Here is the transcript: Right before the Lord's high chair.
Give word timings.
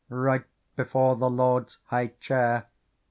Right 0.09 0.45
before 0.75 1.15
the 1.15 1.29
Lord's 1.29 1.77
high 1.89 2.07
chair. 2.19 2.65